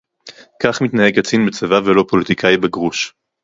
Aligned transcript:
כך 0.63 0.81
מתנהג 0.81 1.19
קצין 1.19 1.45
בצבא 1.45 1.79
ולא 1.85 2.05
פוליטיקאי 2.07 2.57
בגרוש 2.57 3.13